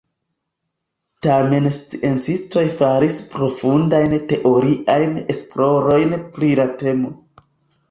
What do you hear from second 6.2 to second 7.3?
pri la temo.